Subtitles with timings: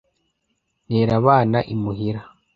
[0.87, 2.21] ntera abana imuhira